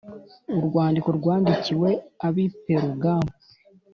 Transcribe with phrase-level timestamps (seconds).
[0.57, 1.89] Urwandiko rwandikiwe
[2.27, 3.31] ab’i Perugamo